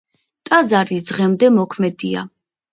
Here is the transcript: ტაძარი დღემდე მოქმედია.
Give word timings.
ტაძარი 0.49 0.97
დღემდე 1.11 1.53
მოქმედია. 1.61 2.29